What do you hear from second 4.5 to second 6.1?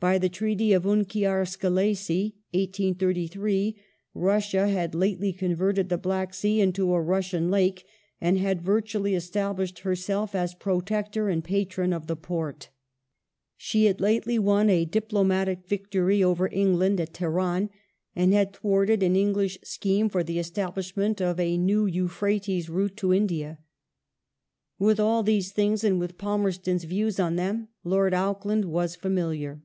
had lately converted the